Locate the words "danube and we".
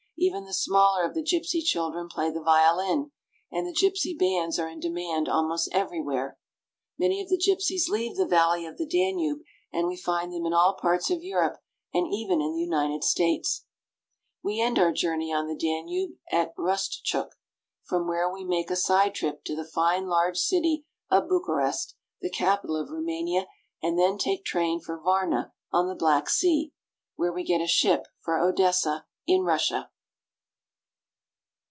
8.85-9.97